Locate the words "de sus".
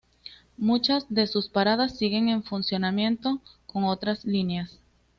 1.09-1.47